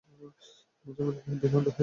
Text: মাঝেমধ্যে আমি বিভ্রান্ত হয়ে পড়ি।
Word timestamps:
মাঝেমধ্যে 0.85 1.21
আমি 1.21 1.35
বিভ্রান্ত 1.41 1.67
হয়ে 1.67 1.75
পড়ি। 1.75 1.79